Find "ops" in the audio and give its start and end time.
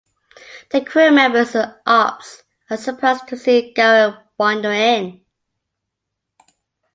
1.85-2.41